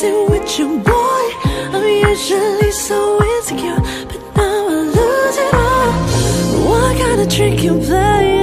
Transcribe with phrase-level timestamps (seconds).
[0.00, 1.24] messing with you, boy.
[1.72, 3.76] I'm usually so insecure,
[4.08, 6.68] but now I lose it all.
[6.68, 8.39] What kind of trick you play?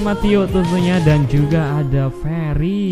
[0.00, 2.88] Bersama Tio tentunya dan juga ada Ferry.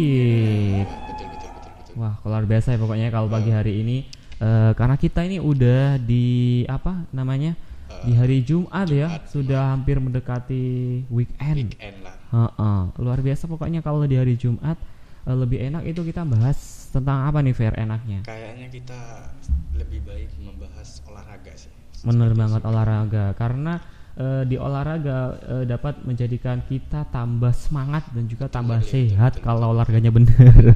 [1.97, 4.05] Wah, luar biasa ya pokoknya kalau pagi hari ini
[4.37, 7.57] eh, karena kita ini udah di apa namanya?
[8.05, 11.73] di hari Jumat ya, sudah hampir mendekati weekend.
[11.73, 14.77] weekend lah Heeh, luar biasa pokoknya kalau di hari Jumat
[15.25, 18.21] eh, lebih enak itu kita bahas tentang apa nih Fer enaknya?
[18.29, 19.33] kayaknya kita
[19.81, 21.73] lebih baik membahas olahraga sih
[22.05, 23.81] Bener banget olahraga karena
[24.19, 29.33] eh, di olahraga eh, dapat menjadikan kita tambah semangat dan juga tambah betul, betul, sehat
[29.39, 30.75] betul, kalau olahraganya bener.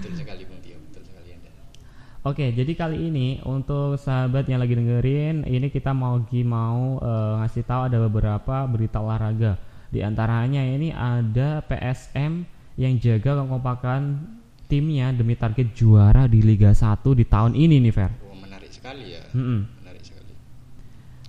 [0.00, 1.50] betul sekali bung Tio betul sekali anda
[2.24, 7.64] Oke, jadi kali ini untuk sahabat yang lagi dengerin, ini kita mau mau eh, ngasih
[7.68, 9.60] tahu ada beberapa berita olahraga.
[9.92, 12.42] Di antaranya ini ada PSM
[12.74, 14.26] yang jaga kekompakan
[14.66, 18.10] timnya demi target juara di Liga 1 di tahun ini nih, Fer.
[18.10, 19.73] oh menarik sekali ya menarik sekali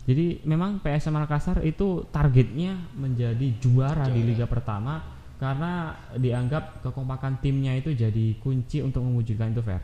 [0.06, 4.30] Jadi memang PSM Makassar itu targetnya menjadi juara di Juara.
[4.30, 5.02] Liga pertama
[5.36, 9.82] karena dianggap kekompakan timnya itu jadi kunci untuk mewujudkan itu, Fer.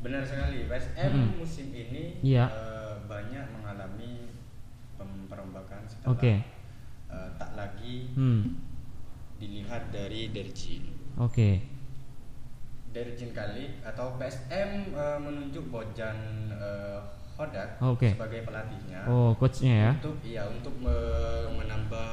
[0.00, 1.28] benar sekali PSM Mm-mm.
[1.36, 2.48] musim ini Iya.
[2.48, 4.32] eh, banyak mengalami
[5.28, 6.34] perombakan setelah Oke.
[7.10, 8.56] eh, tak lagi Hmm.
[9.36, 11.60] dilihat dari Derjin Oke.
[12.90, 16.16] Derjin kali atau PSM eh, menunjuk Bojan
[16.48, 16.98] eh,
[17.40, 18.12] Hodak Oke.
[18.12, 19.90] sebagai pelatihnya Oh, coachnya ya.
[19.96, 22.10] untuk iya untuk me- menambah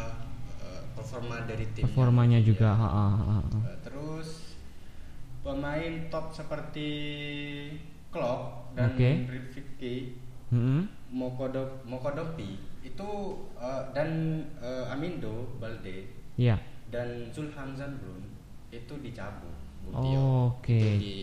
[0.64, 2.72] eh, performa dari tim Performanya juga.
[2.72, 3.72] ha, ha, ha, ha.
[3.84, 4.56] terus
[5.44, 6.90] pemain top seperti
[8.08, 9.28] Klopp dan Oke.
[9.28, 9.96] Rifki
[10.48, 10.88] Mm-mm.
[11.12, 13.10] Mokodo Mokodopi itu
[13.56, 14.10] eh, dan
[14.58, 16.56] eh, Amindo Balde Iya.
[16.88, 18.24] dan Zulham Zanbrun
[18.70, 19.52] itu dicabut
[19.88, 20.76] Oh, oke.
[20.76, 21.16] Itu di.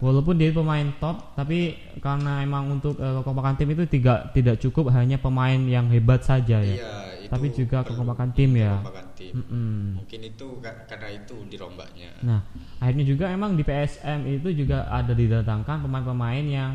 [0.00, 4.88] Walaupun dia pemain top, tapi karena emang untuk eh, kekompakan tim itu tidak tidak cukup
[4.96, 6.72] hanya pemain yang hebat saja ya.
[6.72, 8.80] Iya, itu Tapi juga kekompakan tim ya.
[8.80, 9.32] kekompakan tim.
[9.36, 10.00] Mm-mm.
[10.00, 12.10] Mungkin itu ka- karena itu dirombaknya.
[12.24, 12.40] Nah,
[12.80, 16.70] akhirnya juga emang di PSM itu juga ada didatangkan pemain-pemain yang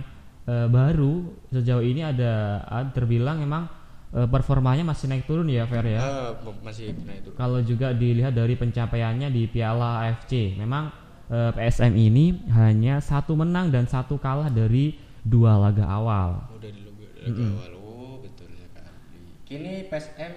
[0.45, 3.65] eh, baru sejauh ini ada, ada terbilang emang
[4.13, 6.01] eh, performanya masih naik turun ya, Fer ya.
[6.45, 7.33] M- masih kena itu.
[7.33, 10.93] Kalau juga dilihat dari pencapaiannya di Piala AFC, memang
[11.29, 16.37] eh, PSM ini hanya satu menang dan satu kalah dari dua laga awal.
[16.53, 17.71] Udah di logo dari awal.
[17.81, 19.41] Oh, betul sekali.
[19.45, 20.33] Kini PSM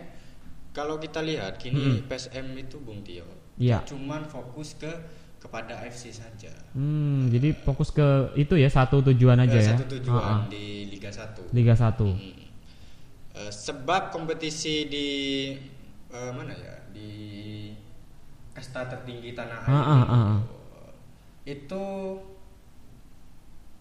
[0.73, 3.26] kalau kita lihat kini PSM itu Bung Tio.
[3.58, 4.88] Dia Cuman fokus ke
[5.38, 6.50] kepada AFC saja.
[6.75, 9.75] Hmm, jadi fokus ke itu ya satu tujuan aja Eh, ya.
[9.79, 10.50] Satu tujuan Ha-ha.
[10.50, 11.55] di Liga 1.
[11.55, 12.11] Liga 1.
[12.11, 12.46] Hmm.
[13.38, 15.08] Eh, sebab kompetisi di
[16.11, 17.11] eh, mana ya di
[18.50, 20.38] kasta tertinggi tanah air ah, ini, ah, ah.
[21.48, 21.84] Itu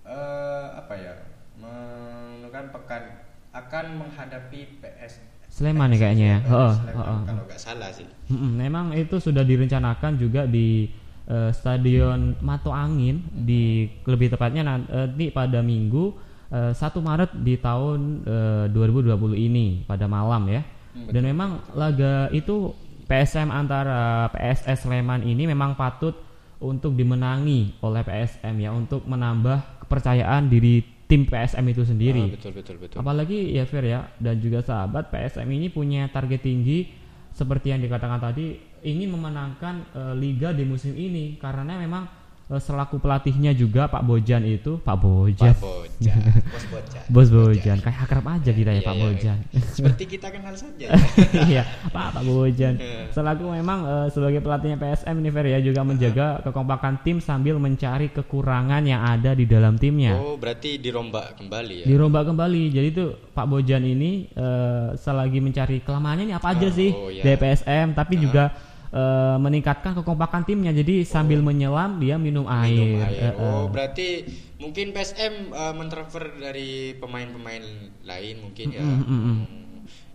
[0.07, 1.13] eh, apa ya
[1.59, 3.03] menentukan pekan
[3.51, 6.39] akan menghadapi PS Sleman ya kayaknya ya.
[6.47, 7.19] Heeh, Sleman, heeh.
[7.27, 10.87] kalau nggak salah sih memang itu sudah direncanakan juga di
[11.27, 16.15] eh, Stadion Mato Angin di lebih tepatnya nanti pada Minggu
[16.51, 20.63] eh, 1 Maret di tahun eh, 2020 ini pada malam ya.
[20.97, 22.73] Dan memang laga itu
[23.05, 26.26] PSM antara PSS Sleman ini memang patut
[26.57, 32.23] untuk dimenangi oleh PSM ya untuk menambah kepercayaan diri tim PSM itu sendiri.
[32.27, 36.43] Ah, betul betul betul Apalagi ya Fer ya dan juga sahabat PSM ini punya target
[36.43, 36.89] tinggi
[37.31, 43.51] seperti yang dikatakan tadi ingin memenangkan eh, liga di musim ini karena memang selaku pelatihnya
[43.51, 45.51] juga Pak Bojan itu Pak Bojan.
[45.51, 49.03] Pak Bojan bos Bojan Bos Bojan kayak akrab aja kita ya Iya, Pak iya.
[49.03, 49.37] Bojan.
[49.67, 50.87] seperti kita kenal saja
[51.49, 52.73] Iya, Pak Pak Bojan.
[53.09, 58.07] Selaku memang eh, sebagai pelatihnya PSM ini Fer ya juga menjaga kekompakan tim sambil mencari
[58.07, 60.15] kekurangan yang ada di dalam timnya.
[60.15, 65.81] oh berarti dirombak kembali ya dirombak kembali jadi tuh Pak Bojan ini eh, selagi mencari
[65.81, 67.23] kelemahannya ini apa aja Oh, sih oh, ya.
[67.23, 68.55] dari PSM tapi juga
[68.89, 73.31] eh, meningkatkan kekompakan timnya jadi sambil menyelam dia minum air, minum air.
[73.31, 73.33] eh.
[73.35, 74.23] Oh, berarti
[74.57, 77.63] mungkin PSM uh, mentransfer dari pemain-pemain
[78.01, 78.81] lain mungkin ya.
[78.81, 79.37] Mm, mm,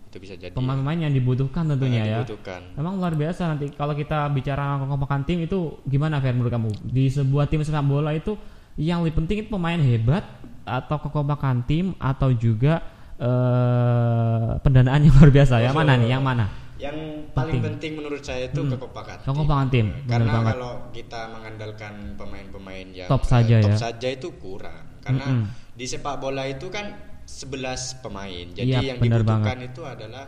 [0.07, 0.53] Itu bisa jadi.
[0.53, 2.61] pemain-pemain yang dibutuhkan tentunya Eh, ya dibutuhkan.
[2.75, 7.07] Memang luar biasa nanti kalau kita bicara kekompakan tim itu gimana Fer menurut kamu di
[7.07, 8.37] sebuah tim sepak bola itu
[8.75, 10.21] yang lebih penting itu pemain hebat
[10.63, 12.81] atau kekompakan tim atau juga
[13.17, 16.45] eh pendanaan yang luar biasa yang mana nih yang mana
[16.83, 16.97] Yang
[17.31, 17.63] paling Penting.
[17.63, 19.15] penting, menurut saya itu kekompakan.
[19.17, 19.25] tim.
[19.25, 20.51] Kekompakan tim, benar Karena banget.
[20.53, 23.77] kalau kita mengandalkan pemain-pemain yang Top eh, saja top ya.
[23.79, 24.83] saja itu kurang.
[24.99, 25.47] Karena Mm-mm.
[25.71, 26.91] di sepak bola itu kan
[27.23, 27.63] 11
[27.99, 28.45] pemain.
[28.51, 30.25] Jadi Iya, yang benar dibutuhkan itu adalah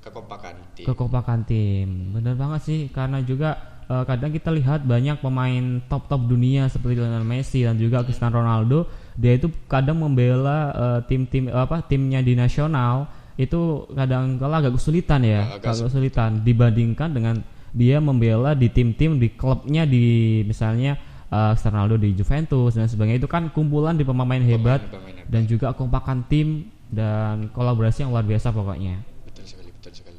[0.00, 0.86] kekompakan tim.
[0.86, 3.52] kekompakan tim bener banget sih karena juga
[3.84, 8.40] eh, kadang kita lihat banyak pemain top top dunia seperti Lionel Messi dan juga Cristiano
[8.40, 13.04] Ronaldo dia itu kadang membela eh, tim-tim apa timnya di nasional
[13.40, 17.36] itu kadang kala agak kesulitan ya Agak agak kesulitan dibandingkan dengan
[17.72, 20.98] dia membela di tim-tim di klubnya di misalnya
[21.30, 25.30] Cristiano Ronaldo di Juventus dan sebagainya itu kan kumpulan di pemain hebat hebat.
[25.30, 28.98] dan juga kekompakan tim dan kolaborasi yang luar biasa pokoknya
[29.30, 30.18] Betul sekali, betul sekali.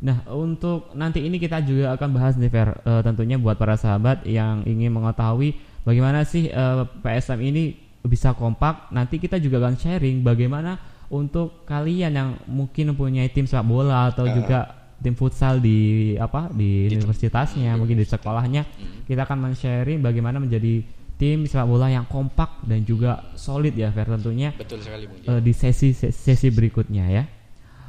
[0.00, 4.24] Nah, untuk nanti ini kita juga akan bahas nih Fer, Eh, tentunya buat para sahabat
[4.24, 5.52] yang ingin mengetahui
[5.84, 8.88] bagaimana sih eh, PSM ini bisa kompak.
[8.96, 14.24] Nanti kita juga akan sharing bagaimana untuk kalian yang mungkin mempunyai tim sepak bola atau
[14.24, 14.34] Ya.
[14.34, 14.58] juga
[14.96, 15.78] tim futsal di
[16.16, 18.18] apa di, tem- universitasnya, mungkin di universitas.
[18.18, 18.62] sekolahnya.
[18.64, 19.04] Mm.
[19.04, 20.82] Kita akan men-sharing bagaimana menjadi
[21.14, 25.26] tim sepak bola yang kompak dan juga solid ya Fer tentunya Betul sekali mungkin.
[25.26, 27.24] eh, di sesi sesi berikutnya ya.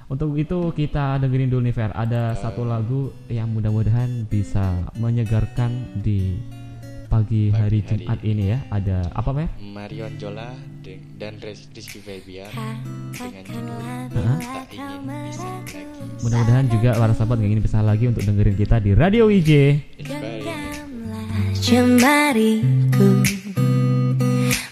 [0.08, 1.92] Untuk itu kita dengerin dulu nih Fer.
[1.92, 6.40] Ada satu lagu yang mudah-mudahan bisa menyegarkan di
[7.08, 8.04] pagi, Pagi hari hari.
[8.04, 8.60] Jumat ini ya.
[8.70, 9.48] Ada apa Fer?
[9.64, 10.52] Marion Jola
[11.18, 12.52] dan Rizky Febian
[13.12, 14.40] dengan judul Hah?
[14.40, 15.92] Tak Ingin Bisa Lagi.
[16.22, 19.52] Mudah-mudahan juga para sahabat gak ingin bisa lagi untuk dengerin kita di Radio WJ.
[20.04, 20.46] Inspiring.
[21.58, 23.10] Jemariku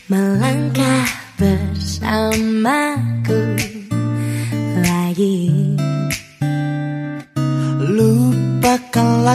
[0.07, 2.55] melangkah bersamaku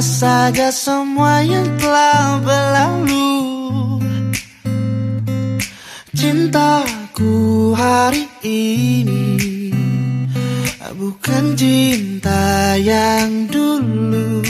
[0.01, 3.37] Saja semua yang telah berlalu.
[6.17, 9.29] Cintaku hari ini
[11.01, 14.41] Bukan cinta yang dulu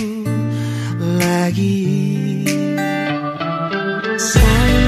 [1.19, 1.87] lagi.
[4.19, 4.80] Sanggupkah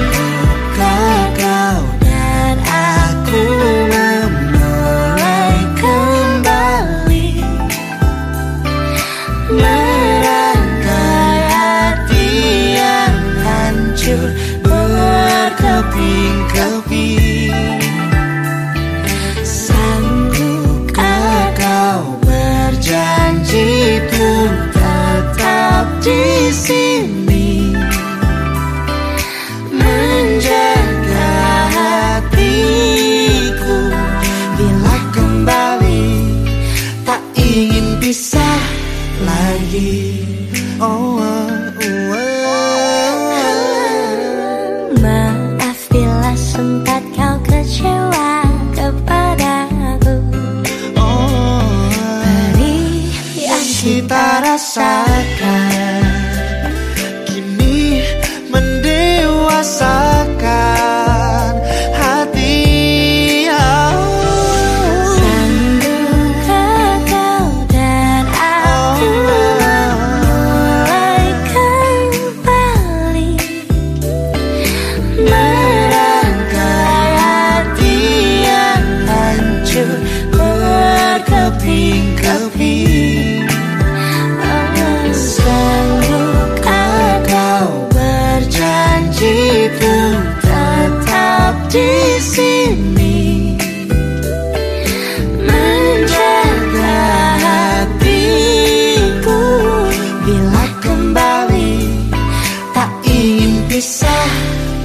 [54.73, 55.12] kita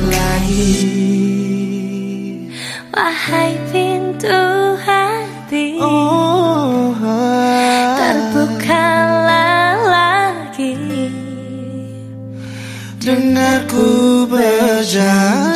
[0.06, 0.74] lagi.
[2.94, 4.40] Wahai pintu
[4.82, 6.94] hati oh,
[7.98, 10.74] Terbukalah lagi.
[13.02, 15.47] Dengarku berjalan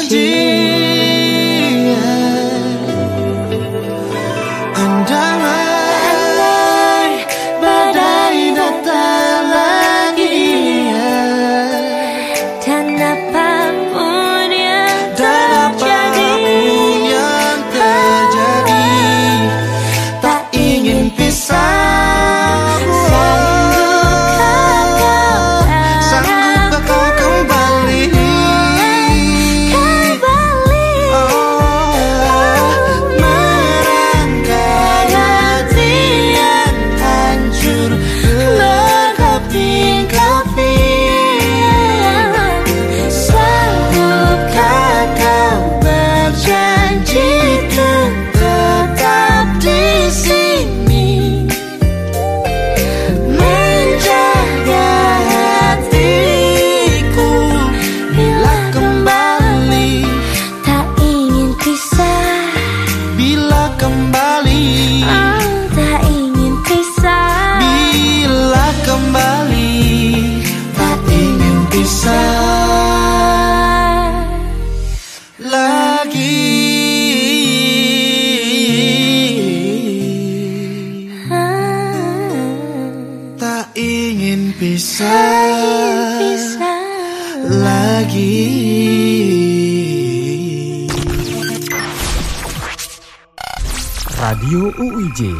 [94.22, 95.34] Radio UIJ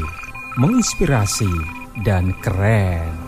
[0.58, 1.46] menginspirasi
[2.02, 3.21] dan keren.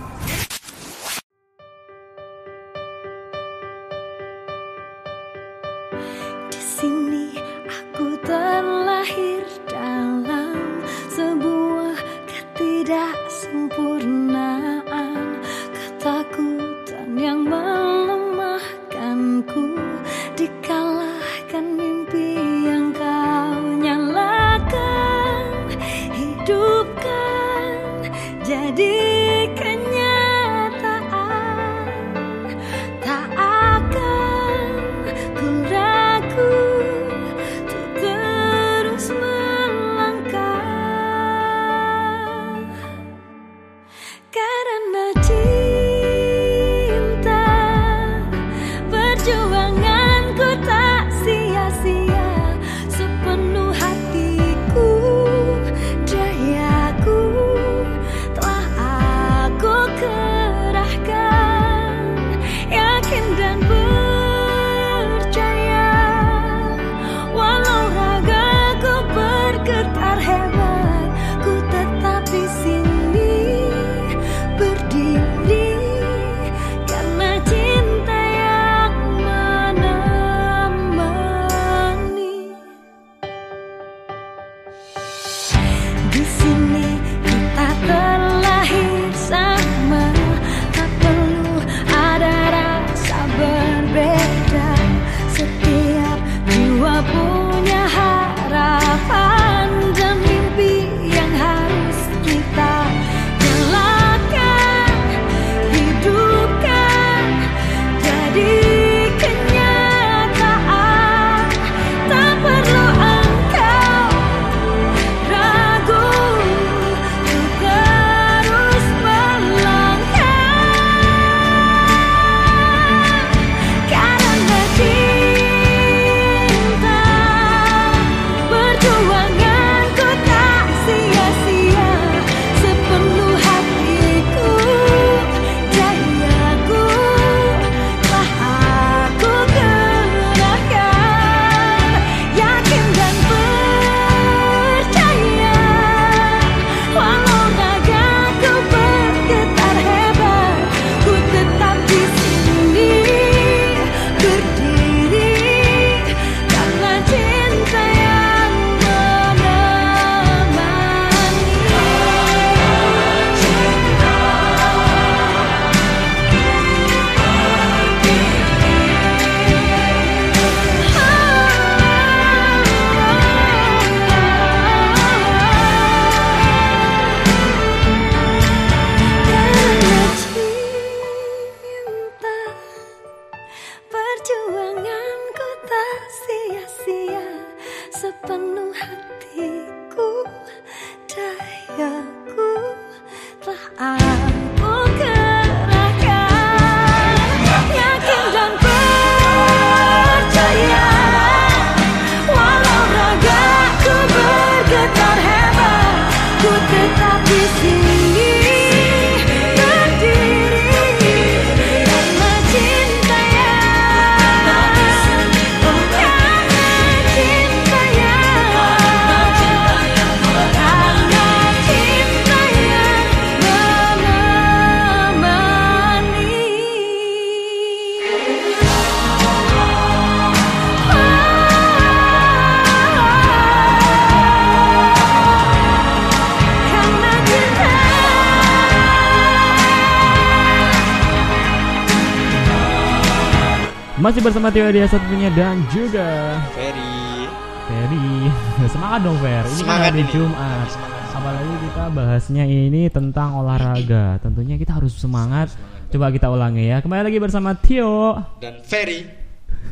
[244.05, 247.25] Masih bersama Tio Dia satunya dan juga Ferry.
[247.65, 248.29] Ferry.
[248.77, 249.41] Semangat dong Fer.
[249.49, 250.13] Ini Semangat kan hari ini.
[250.13, 250.67] Jumat.
[250.69, 251.09] Semangat.
[251.17, 254.21] Apalagi kita bahasnya ini tentang olahraga.
[254.21, 255.57] Tentunya kita harus semangat.
[255.89, 256.85] Coba kita ulangi ya.
[256.85, 258.21] Kembali lagi bersama Tio.
[258.45, 259.09] Dan Ferry.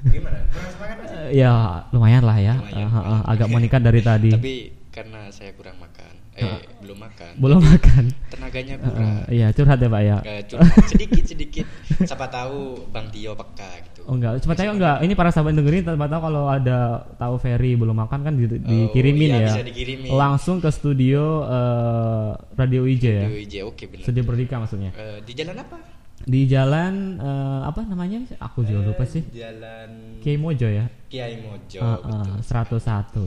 [0.09, 0.49] Gimana?
[0.49, 0.97] Kurang semangat
[1.29, 1.53] Ya
[1.92, 2.57] lumayan lah ya.
[2.57, 2.88] Lumayan.
[2.88, 4.33] Eh, eh, agak meningkat dari tadi.
[4.33, 4.57] Tapi
[4.97, 7.33] karena saya kurang makan, eh belum makan.
[7.37, 8.05] Belum makan.
[8.29, 9.07] Tenaganya Eh, kurang.
[9.07, 10.16] eh, Iya curhat ya Pak ya.
[10.45, 11.66] Curhat sedikit sedikit.
[11.99, 14.01] Siapa tahu Bang Tio peka gitu.
[14.05, 14.97] Oh enggak, cepat aja enggak.
[15.01, 16.79] Ini para sahabat dengerin tempat tahu kalau ada
[17.14, 19.49] tahu Ferry belum makan kan di- dikirimin iya, ya.
[19.49, 20.11] bisa dikirimin.
[20.11, 23.23] Langsung ke studio eh, Radio IJ ya.
[23.23, 24.03] Di WJ, oke benar.
[24.03, 24.90] Studio Berdika maksudnya.
[24.92, 25.79] Eh, di jalan apa?
[26.22, 28.22] Di jalan eh, apa namanya?
[28.40, 29.22] Aku juga lupa sih.
[29.28, 30.87] Jalan Kiai Mojo ya.
[31.06, 31.78] Kiai Mojo.
[31.78, 32.78] Ah, betul.
[32.78, 33.18] ah, 101.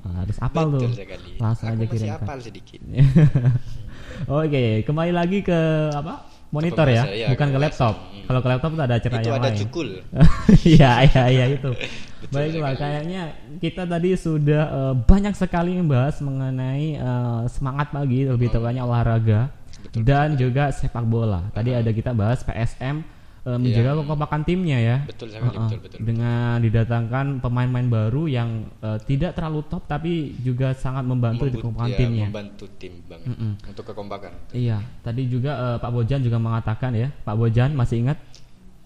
[0.00, 0.90] Ah, harus apal Betul tuh.
[0.96, 1.28] sekali.
[1.36, 2.24] Langsung Aku aja masih kirimkan.
[2.24, 2.80] apal sedikit.
[4.42, 5.60] Oke, kembali lagi ke
[5.92, 6.26] apa?
[6.48, 7.94] Monitor ya, iya, bukan ke laptop.
[8.08, 8.24] Hmm.
[8.24, 9.60] Kalau ke laptop tuh ada cerita Itu yang ada lain.
[9.60, 9.88] cukul.
[10.64, 11.70] Iya, iya, iya itu.
[12.24, 13.22] Betul Baiklah, kayaknya
[13.60, 19.57] kita tadi sudah eh, banyak sekali membahas mengenai eh, semangat pagi, lebih tepatnya olahraga Hmm.
[19.80, 21.46] Betul, dan juga sepak bola.
[21.50, 23.00] Tadi ada kita bahas PSM
[23.40, 23.98] eh, menjaga Iya.
[23.98, 24.96] kekompakan timnya ya.
[25.02, 25.60] Betul sekali, Heeh.
[25.62, 25.98] betul, betul.
[26.02, 31.62] Dengan didatangkan pemain-pemain baru yang eh, tidak terlalu top tapi juga sangat membantu di Membut-
[31.62, 32.26] kekompakan ya, timnya.
[32.26, 33.52] membantu tim banget Mm-mm.
[33.64, 34.32] untuk kekompakan.
[34.50, 38.18] Iya, tadi juga eh, Pak Bojan juga mengatakan ya, Pak Bojan masih ingat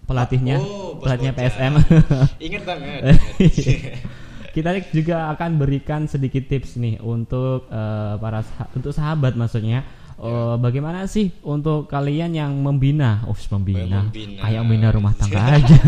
[0.03, 1.49] pelatihnya, Oh, pelatihnya Bojan.
[1.49, 1.73] PSM.
[2.47, 3.01] Ingat banget.
[4.53, 9.81] Kita juga akan berikan sedikit tips nih untuk eh, para sah- untuk sahabat maksudnya.
[10.23, 10.31] Ya.
[10.31, 14.39] Eh, bagaimana sih untuk kalian yang membina, oh membina, Membina.
[14.39, 15.79] kayak membina rumah tangga aja,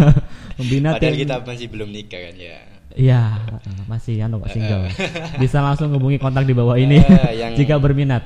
[0.56, 2.58] membina Padahal tim- kita masih belum nikah kan ya.
[2.96, 3.24] Iya,
[3.60, 4.88] eh, masih anu Pak, single.
[5.36, 8.24] Bisa langsung hubungi kontak di bawah ini Eh, yang- jika berminat.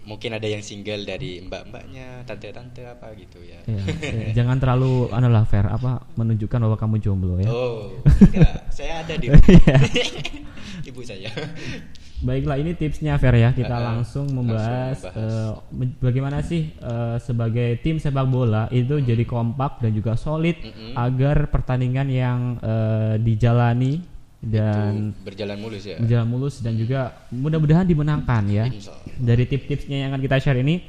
[0.00, 3.62] Mungkin ada yang single dari mbak-mbaknya, tante-tante apa gitu ya.
[3.62, 4.28] Iya, iya.
[4.34, 7.46] jangan terlalu anu lah fair apa menunjukkan bahwa kamu jomblo ya.
[7.46, 7.94] Oh,
[8.26, 8.66] tidak.
[8.68, 9.76] saya ada di Iya.
[10.82, 11.30] ibu saya.
[12.20, 15.56] Baiklah ini tipsnya Fer ya kita Eh, langsung membahas langsung membahas.
[15.72, 20.92] eh, bagaimana sih eh, sebagai tim sepak bola itu jadi kompak dan juga solid Mm-mm.
[20.94, 24.04] agar pertandingan yang eh, dijalani
[24.38, 25.96] dan Itu berjalan mulus ya.
[25.96, 28.64] berjalan mulus dan juga mudah-mudahan dimenangkan ya.
[29.14, 30.80] Dari tip-tipsnya yang akan kita share ini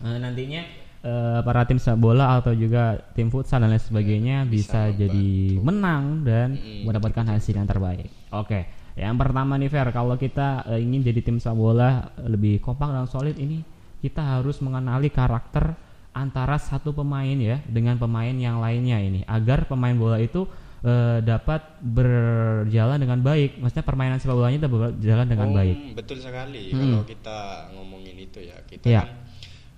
[0.00, 0.62] eh, nantinya
[1.00, 5.26] eh, para tim sepak bola atau juga tim futsal dan lain sebagainya bisa, Bisa jadi
[5.56, 8.10] menang dan Mm-mm, mendapatkan hasil yang terbaik.
[8.28, 8.66] Oke,
[8.98, 13.06] yang pertama nih Fer, kalau kita eh, ingin jadi tim sepak bola lebih kompak dan
[13.06, 13.62] solid ini
[13.98, 15.74] kita harus mengenali karakter
[16.10, 20.46] antara satu pemain ya dengan pemain yang lainnya ini agar pemain bola itu
[20.82, 23.58] eh, dapat berjalan dengan baik.
[23.58, 25.76] Maksudnya permainan sepak bolanya itu berjalan dengan Oh, baik.
[25.94, 26.70] Betul sekali.
[26.70, 26.78] Hmm.
[26.78, 27.38] Kalau kita
[27.74, 29.02] ngomongin itu ya, kita Iya.
[29.02, 29.10] kan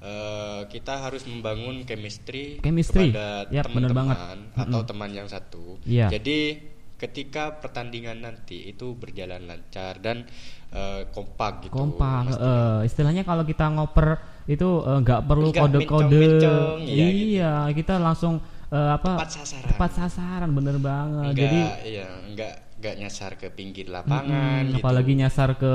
[0.01, 3.13] eh, kita harus membangun chemistry, Chemistry.
[3.13, 4.17] kepada Yap, bener teman-teman
[4.57, 4.89] atau Mm-mm.
[4.89, 5.77] teman yang satu.
[5.85, 6.09] Iya.
[6.09, 6.57] Jadi
[7.01, 10.29] ketika pertandingan nanti itu berjalan lancar dan
[10.69, 11.73] eh, kompak gitu.
[11.73, 17.53] kompak eh, istilahnya kalau kita ngoper itu eh, nggak perlu Nggak kode-kode mencong-mencong, iya, iya
[17.73, 18.37] kita langsung
[18.69, 19.67] eh, apa Tepat sasaran.
[19.67, 24.79] tepat sasaran bener banget Enggak, jadi iya, enggak enggak nyasar ke pinggir lapangan mm, gitu.
[24.79, 25.71] apalagi nyasar ke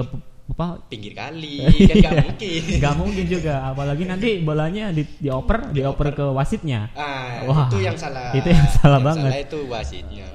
[0.46, 1.58] apa pinggir kali
[1.90, 2.62] kan enggak mungkin.
[2.78, 7.98] nggak mungkin juga apalagi nanti bolanya di, dioper dioper ke wasitnya Ah, Wah, itu yang
[7.98, 8.30] salah.
[8.32, 9.26] itu yang salah banget.
[9.26, 10.28] Salah itu wasitnya.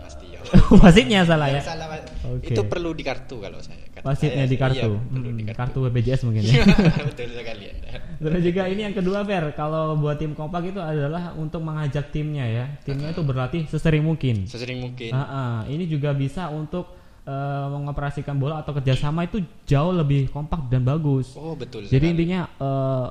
[0.83, 1.87] wasitnya salah ya salah,
[2.31, 2.55] Oke.
[2.55, 3.83] Itu perlu di kartu kalau saya.
[3.91, 6.63] Kata wasitnya saya di sih, kartu Iya, perlu Hmm, di kartu BPJS mungkin ya
[7.11, 7.91] Betul sekali Anda.
[8.21, 12.47] Terus juga ini yang kedua Fer, kalau buat tim kompak itu adalah untuk mengajak timnya
[12.47, 12.65] ya.
[12.87, 14.47] Timnya itu berlatih sesering mungkin.
[14.47, 15.11] Sesering mungkin.
[15.11, 15.57] Ah, ah.
[15.67, 16.93] ini juga bisa untuk
[17.27, 21.35] eh, mengoperasikan bola atau kerjasama itu jauh lebih kompak dan bagus.
[21.35, 22.13] Oh, betul Jadi sekali.
[22.15, 23.09] intinya eh,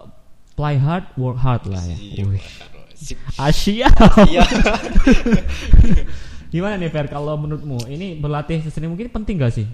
[0.55, 1.97] play hard, work hard lah ya.
[2.19, 2.23] Iya.
[2.99, 3.15] Sip.
[3.39, 3.87] Asia.
[6.49, 9.67] Gimana nih Fer kalau menurutmu ini berlatih sesering mungkin penting gak sih?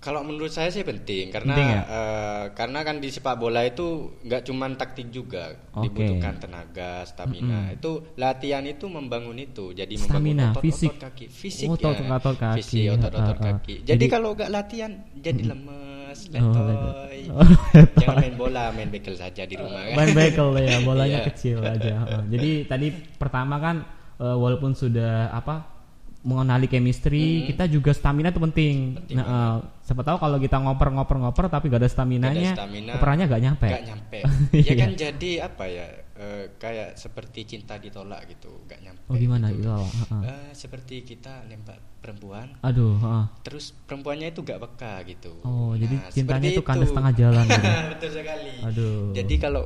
[0.00, 1.80] Kalau menurut saya sih penting karena Penting ya?
[1.84, 3.84] eh, karena kan di sepak bola itu
[4.18, 5.92] nggak cuman taktik juga Oke.
[5.92, 7.68] dibutuhkan tenaga, stamina.
[7.68, 9.76] Itu latihan itu membangun itu.
[9.76, 10.16] Jadi Stamina,
[10.48, 10.88] membangun otot, fisik.
[10.88, 11.92] otot kaki, fisik Oh, ya.
[11.92, 12.56] otot-otot kaki.
[12.56, 13.48] Fisik otot-otot Ah, ah.
[13.52, 13.74] kaki.
[13.76, 17.20] Jadi, Jadi- kalau nggak latihan jadi lemes, Oh, letoy.
[17.28, 18.00] oh, letoy.
[18.00, 19.94] Jangan main bola, main bekel saja di rumah kan.
[19.94, 21.28] main bekel ya bolanya Iya.
[21.28, 22.22] kecil aja Heeh.
[22.30, 23.84] jadi tadi pertama kan
[24.16, 25.79] eh, walaupun sudah apa
[26.22, 28.96] mengenali chemistry kita juga stamina itu penting, Hmm.
[29.00, 32.58] Penting nah, eh, siapa tahu kalau kita ngoper-ngoper-ngoper tapi gak ada stamina nya Nggak ada
[32.60, 34.18] stamina, operannya gak nyampe Nggak nyampe.
[34.56, 34.74] ya Iya.
[34.76, 35.86] kan jadi apa ya?
[36.14, 39.00] eh, kayak seperti cinta ditolak gitu, nggak nyampe.
[39.08, 39.64] oh gimana gitu.
[39.64, 40.22] gitu Heeh.
[40.22, 43.24] Eh, seperti kita nembak perempuan aduh heeh.
[43.40, 45.32] terus perempuannya itu gak peka gitu.
[45.40, 47.64] oh jadi Nah, cintanya seperti itu kandas setengah jalan gitu.
[47.96, 48.50] Betul sekali.
[48.62, 49.00] Aduh.
[49.10, 49.62] Jadi kalau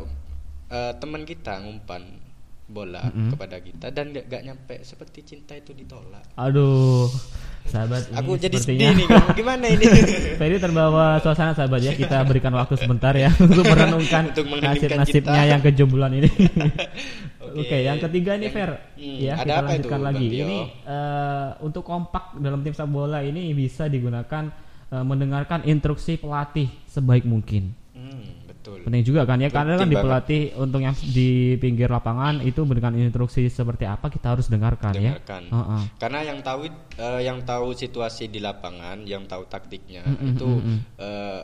[0.68, 2.02] eh, teman kita ngumpan
[2.64, 6.24] bola kepada kita dan gak, gak nyampe seperti cinta itu ditolak.
[6.34, 7.12] Aduh,
[7.64, 8.08] sahabat.
[8.08, 9.84] ini Aku jadi sepertinya- sedih nih, kamu gimana ini?
[10.40, 11.92] Ferry terbawa suasana sahabat ya.
[11.92, 15.04] Kita berikan waktu sebentar ya untuk merenungkan Untuk nasib-nasibnya
[15.36, 15.44] cinta.
[15.46, 16.30] yang kejombloan ini.
[17.44, 17.60] Oke.
[17.60, 18.70] Oke, yang ketiga nih Yang- Fer.
[18.96, 20.26] Hmm, ya, ada kita apa lanjutkan itu, lagi.
[20.34, 24.44] Ini eh, untuk kompak dalam tim sepak bola ini bisa digunakan
[24.88, 27.83] eh, mendengarkan instruksi pelatih sebaik mungkin.
[28.64, 28.86] Hmm, betul.
[28.88, 32.96] Penting juga kan ya karena kan di pelatih untuk yang di pinggir lapangan itu memberikan
[32.96, 35.42] instruksi seperti apa kita harus dengarkan, Dengarkan.
[35.44, 35.52] ya.
[35.52, 35.82] Heeh.
[35.96, 36.60] Karena yang tahu
[36.96, 40.78] eh, yang tahu situasi di lapangan, yang tahu taktiknya Mm-mm, itu mm-mm.
[40.96, 41.42] eh,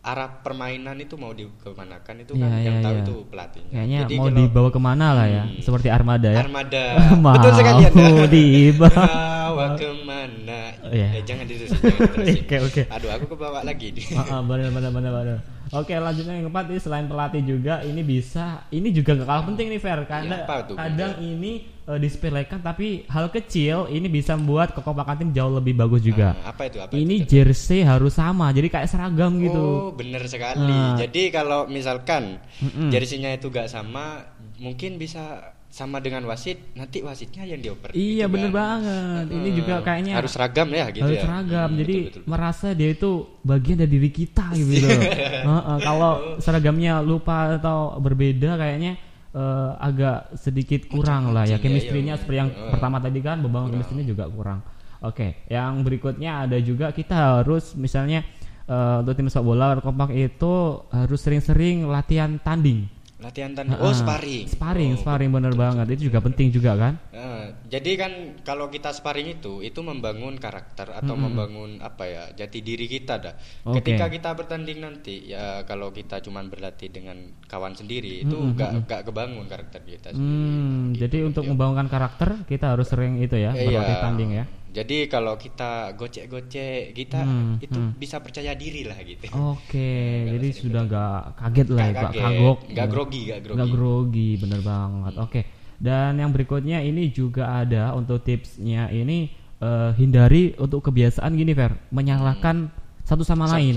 [0.00, 3.02] arah permainan itu mau dikemanakan itu Iya, kan yang iya, tahu iya.
[3.04, 3.72] itu pelatihnya.
[3.74, 5.60] Kayaknya Jadi mau kalau dibawa ke mana lah ya, Hmm.
[5.60, 6.40] seperti armada ya.
[6.40, 6.84] Armada.
[7.20, 8.24] Mau Betul sekali Anda.
[8.24, 9.04] dibawa.
[9.50, 10.60] Bawa ke mana?
[10.80, 11.20] Oh, iya.
[11.20, 11.76] Eh, jangan diterusin.
[12.46, 12.82] Oke, oke.
[12.88, 14.40] Aduh, aku kebawa lagi benar
[14.72, 15.38] benar benar benar.
[15.70, 19.70] Oke lanjutnya yang keempat ini selain pelatih juga ini bisa ini juga gak kalah penting
[19.70, 21.30] nih Fer karena Iya, apa tuh, kadang Bunda?
[21.30, 21.52] ini
[21.86, 26.34] eh, disepelekan tapi hal kecil ini bisa membuat kekompakan tim jauh lebih bagus juga.
[26.42, 26.82] Ah, apa itu?
[26.82, 27.38] Apa ini itu?
[27.38, 29.62] jersey harus sama jadi kayak seragam gitu.
[29.62, 30.58] Oh, bener sekali.
[30.58, 30.98] Nah.
[30.98, 32.90] Jadi kalau misalkan Mm-mm.
[32.90, 34.26] jersinya itu gak sama,
[34.58, 36.74] mungkin bisa sama dengan wasit.
[36.74, 37.94] Nanti wasitnya yang dioper.
[37.94, 38.58] Iya gitu bener kan.
[38.58, 39.24] banget.
[39.30, 41.22] Ini Hmm, juga kayaknya harus seragam ya gitu harus ya.
[41.24, 41.68] seragam.
[41.70, 42.22] Hmm, Jadi betul, betul.
[42.26, 44.72] merasa dia itu bagian dari diri kita gitu.
[44.82, 45.02] loh.
[45.48, 48.98] Heeh, kalau seragamnya lupa atau berbeda kayaknya
[49.30, 51.54] eh, agak sedikit kurang lah ya.
[51.54, 52.20] Iya, Chemistry-nya iya.
[52.20, 52.70] seperti yang Heeh.
[52.70, 54.60] pertama tadi kan membangun chemistry-nya juga kurang.
[55.00, 58.20] Oke, yang berikutnya ada juga kita harus misalnya
[58.66, 60.52] eh, untuk tim sepak bola kompak itu
[60.90, 62.90] harus sering-sering latihan tanding.
[63.20, 63.76] Latihan tanding.
[63.76, 63.94] Oh, Heeh.
[63.94, 64.44] sparring.
[64.48, 65.86] Sparring, Oh, sparring bener banget.
[65.92, 66.96] Itu juga penting juga kan?
[67.10, 72.58] Nah, jadi kan kalau kita sparring itu itu membangun karakter atau membangun apa ya jati
[72.60, 73.34] diri kita dah.
[73.62, 73.84] Oke.
[73.84, 79.02] Ketika kita bertanding nanti ya kalau kita cuman berlatih dengan kawan sendiri itu gak gak
[79.04, 80.24] kebangun karakter kita sendiri.
[80.40, 81.50] Hmm, Gitu, jadi untuk Tio.
[81.52, 84.02] membangunkan karakter kita harus sering itu ya Eh, berlatih iya.
[84.02, 84.44] tanding ya.
[84.70, 87.98] Jadi kalau kita gocek-gocek kita Hmm, itu hmm.
[87.98, 89.26] bisa percaya diri lah gitu.
[89.34, 89.90] Oke,
[90.32, 93.56] jadi sudah nggak kaget lah ya, Nggak kagok, nggak grogi, nggak grogi.
[93.56, 95.12] nggak grogi, bener banget.
[95.18, 95.40] Oke,
[95.76, 99.28] dan yang berikutnya ini juga ada untuk tipsnya ini
[99.58, 102.70] eh, hindari untuk kebiasaan gini Fer, menyalahkan
[103.02, 103.74] satu sama Satu- lain.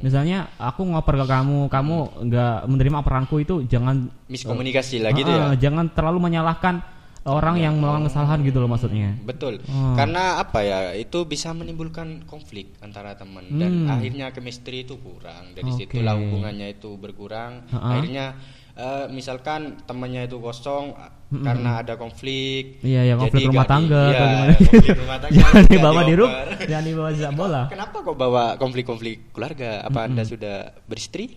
[0.00, 5.52] Misalnya aku ngoper ke kamu, kamu nggak menerima operanku itu jangan Miskomunikasi lah gitu Ah,
[5.52, 5.68] ya.
[5.68, 6.80] jangan terlalu menyalahkan
[7.22, 9.12] orang yang melakukan kesalahan gitu loh maksudnya.
[9.20, 9.60] Betul.
[9.62, 9.92] Hmm.
[9.92, 10.78] Karena apa ya?
[10.92, 13.92] Itu bisa menimbulkan konflik antara teman dan Hmm.
[13.92, 15.52] akhirnya chemistry itu kurang.
[15.52, 15.84] Dari Oke.
[15.84, 17.68] situlah hubungannya itu berkurang.
[17.68, 17.86] Ha-ha.
[17.94, 18.26] Akhirnya
[18.72, 22.80] eh, misalkan temannya itu kosong a- karena ada konflik.
[22.80, 24.52] Iya, ya konflik rumah di- tangga atau iya, gimana?
[24.56, 27.62] konflik rumah tangga jangan dibawa di rumah, jangan dibawa sepak bola.
[27.68, 29.84] Kenapa kok bawa konflik-konflik keluarga?
[29.84, 30.56] Apa Anda sudah
[30.88, 31.36] beristri?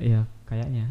[0.00, 0.84] Iya, kayaknya.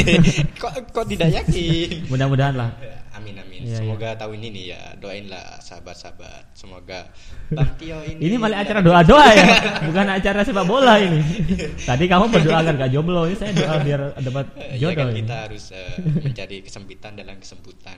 [0.62, 2.08] kok kok tidak yakin?
[2.08, 2.72] Mudah-mudahan lah.
[3.12, 3.64] Amin amin.
[3.64, 6.52] Iya, Semoga tahun ini nih ya doainlah sahabat-sahabat.
[6.52, 7.08] Semoga
[7.48, 8.20] Bang Tio ini.
[8.20, 9.44] Ini malah acara doa-doa ya,
[9.88, 11.20] bukan acara sepak bola ini.
[11.88, 14.96] Tadi kamu berdoa agar gak jomblo, ini saya doa biar dapat Ya jodoh.
[14.96, 15.20] kan ini.
[15.24, 17.96] kita harus eh, mencari kesempitan dalam kesembutan.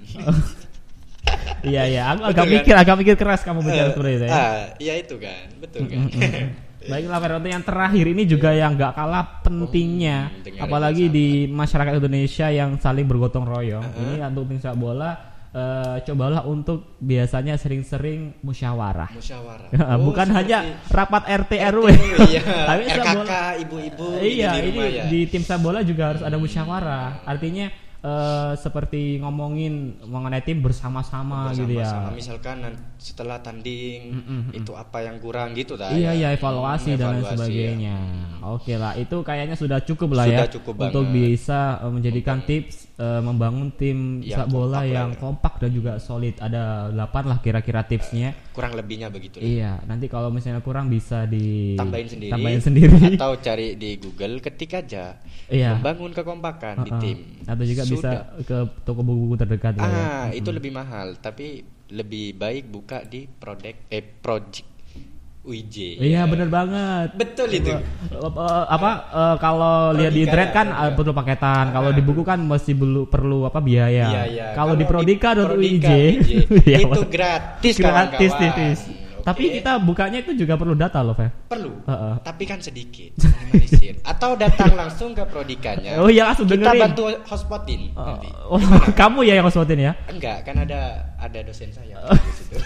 [1.61, 2.55] Iya iya, aku Betul agak kan?
[2.55, 4.33] mikir, agak mikir keras kamu bicara seperti itu ya.
[4.33, 5.99] Ah, ya itu kan, betul kan.
[6.89, 11.93] Baiklah Fer, untuk yang terakhir ini juga yang gak kalah pentingnya, dengar apalagi di masyarakat
[11.95, 13.85] Indonesia yang saling bergotong royong.
[13.95, 15.11] Ini untuk tim sepak bola,
[15.49, 19.11] eh, cobalah untuk biasanya sering-sering musyawarah.
[19.11, 19.69] Musyawarah.
[19.79, 21.87] Ah, Oh, Bukan hanya rapat RT RW.
[22.29, 25.05] Iya, Tapi RKK bola- ibu-ibu iya, di ini rumah ya.
[25.07, 27.23] di tim sepak bola juga harus ada musyawarah.
[27.23, 27.69] Artinya
[28.01, 32.11] eh, seperti ngomongin mengenai tim bersama-sama gitu ya.
[32.11, 32.63] Misalkan
[32.97, 34.15] setelah tanding
[34.51, 35.91] itu apa yang kurang gitu dah.
[35.91, 36.31] Iya ya.
[36.31, 37.97] ya evaluasi Hmm, dan lain evaluasi, sebagainya.
[37.97, 38.27] ya.
[38.41, 41.19] Oke lah, itu kayaknya sudah cukup lah Sudah ya cukup untuk banget.
[41.19, 45.19] bisa eh, menjadikan tips eh, membangun tim Yang sepak bola kompak lah yang ya.
[45.19, 46.35] kompak dan juga solid.
[46.39, 48.31] Ada 8 lah kira-kira tipsnya.
[48.53, 49.39] Kurang lebihnya begitu.
[49.39, 52.31] Iya, nanti kalau misalnya kurang bisa di Tambahin sendiri.
[52.31, 52.99] tambahin sendiri.
[53.15, 55.19] Atau cari di Google ketik aja.
[55.47, 55.77] Iya.
[55.77, 57.01] Membangun kekompakan di Heeh.
[57.01, 57.19] tim.
[57.45, 58.11] Atau juga bisa
[58.45, 59.89] ke toko buku-buku terdekat ya.
[59.89, 64.69] Ah, itu lebih mahal, tapi lebih baik buka di produk eh project
[65.49, 65.97] UIJ.
[65.97, 67.17] Iya bener banget.
[67.17, 67.73] Betul itu.
[67.73, 67.81] Eh,
[68.21, 71.73] eh, apa eh, kalau lihat di internet kan eh, perlu paketan.
[71.73, 74.07] Kalau di buku kan masih perlu perlu apa biaya.
[74.13, 74.47] Iya, iya.
[74.53, 75.31] Kalau di Kalau Prodika
[76.69, 78.37] iya, itu gratis gratis kawan-kawan.
[78.37, 79.08] titis.
[79.29, 81.29] Tapi kita bukanya itu juga perlu data loh, Fe.
[81.47, 82.15] perlu, Heeh.
[82.25, 83.13] tapi kan sedikit.
[83.21, 84.01] minimalisir.
[84.11, 86.01] Atau datang langsung ke prodikanya.
[86.01, 86.81] Oh iya, langsung Kita dengerin.
[86.89, 88.29] bantu hotspotin nanti.
[88.49, 88.57] oh,
[89.01, 89.93] kamu ya yang hotspotin ya?
[90.09, 90.81] Enggak, kan ada
[91.19, 92.57] ada dosen saya di situ.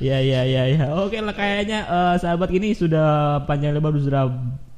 [0.00, 0.84] Iya iya iya iya.
[0.94, 4.32] Oke lah kayaknya eh, sahabat ini sudah panjang lebar sudah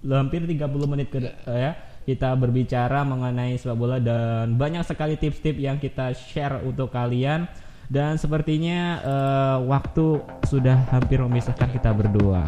[0.06, 1.72] hampir 30 menit ke eh, ya.
[2.02, 7.50] kita berbicara mengenai sepak bola dan banyak sekali tips-tips yang kita share untuk kalian
[7.86, 12.46] dan sepertinya eh, waktu sudah hampir memisahkan kita berdua.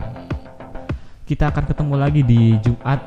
[1.28, 3.00] Kita akan ketemu lagi di Jumat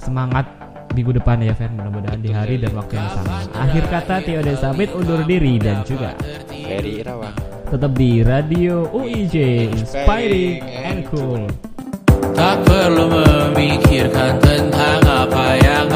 [0.00, 0.48] semangat
[0.96, 3.44] minggu depan ya Fer mudah-mudahan di hari dan waktu yang sama.
[3.52, 6.16] Akhir kata Tio Desabit undur diri dan juga
[6.48, 11.50] Ferry Irawan tetap di Radio UIJ Inspiring and Cool.
[12.36, 15.86] Tak perlu memikirkan tentang apa yang